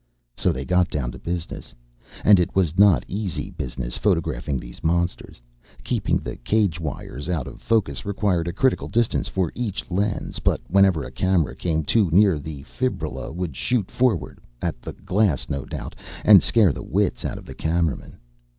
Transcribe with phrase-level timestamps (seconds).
[0.35, 1.75] So they got down to business.
[2.23, 5.39] And it was not easy business, photographing these monsters.
[5.83, 10.59] Keeping the cage wires out of focus required a critical distance for each lens but
[10.67, 15.65] whenever a camera came too near a fibrilla would shoot forward at the glass, no
[15.65, 15.93] doubt
[16.25, 18.17] and scare the wits out of the cameramen.